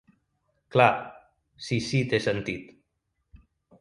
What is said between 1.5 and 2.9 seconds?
si si té sentit.